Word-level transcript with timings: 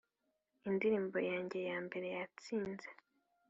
indirimbo 0.67 1.17
yange 1.29 1.59
ya 1.69 1.77
mbere 1.85 2.07
yatsinze 2.15 2.87